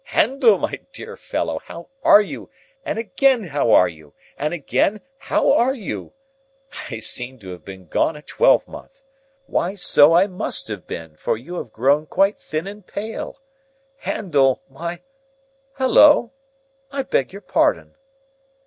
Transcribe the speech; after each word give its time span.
"Handel, 0.05 0.57
my 0.57 0.79
dear 0.91 1.15
fellow, 1.15 1.59
how 1.59 1.87
are 2.01 2.21
you, 2.23 2.49
and 2.83 2.97
again 2.97 3.43
how 3.43 3.71
are 3.71 3.87
you, 3.87 4.15
and 4.35 4.51
again 4.51 4.99
how 5.19 5.53
are 5.53 5.75
you? 5.75 6.11
I 6.89 6.97
seem 6.97 7.37
to 7.37 7.49
have 7.51 7.63
been 7.63 7.85
gone 7.85 8.15
a 8.15 8.23
twelvemonth! 8.23 9.03
Why, 9.45 9.75
so 9.75 10.13
I 10.15 10.25
must 10.25 10.69
have 10.69 10.87
been, 10.87 11.17
for 11.17 11.37
you 11.37 11.53
have 11.57 11.71
grown 11.71 12.07
quite 12.07 12.39
thin 12.39 12.65
and 12.65 12.83
pale! 12.83 13.39
Handel, 13.97 14.63
my—Halloa! 14.71 16.31
I 16.91 17.03
beg 17.03 17.31
your 17.31 17.43
pardon." 17.43 17.93